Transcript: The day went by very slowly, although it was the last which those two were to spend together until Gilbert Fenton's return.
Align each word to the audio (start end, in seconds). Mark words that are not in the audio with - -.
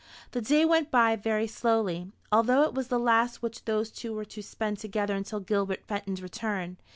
The 0.31 0.41
day 0.41 0.65
went 0.65 0.89
by 0.89 1.15
very 1.15 1.45
slowly, 1.45 2.11
although 2.31 2.63
it 2.63 2.73
was 2.73 2.87
the 2.87 2.97
last 2.97 3.43
which 3.43 3.65
those 3.65 3.91
two 3.91 4.15
were 4.15 4.25
to 4.25 4.41
spend 4.41 4.79
together 4.79 5.13
until 5.13 5.39
Gilbert 5.39 5.83
Fenton's 5.85 6.23
return. 6.23 6.77